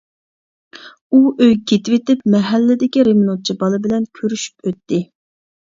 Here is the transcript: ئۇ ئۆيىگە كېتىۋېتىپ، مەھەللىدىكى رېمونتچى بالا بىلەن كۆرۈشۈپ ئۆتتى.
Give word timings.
ئۇ 1.11 1.19
ئۆيىگە 1.25 1.59
كېتىۋېتىپ، 1.73 2.25
مەھەللىدىكى 2.37 3.07
رېمونتچى 3.11 3.59
بالا 3.63 3.83
بىلەن 3.87 4.11
كۆرۈشۈپ 4.21 4.69
ئۆتتى. 4.69 5.03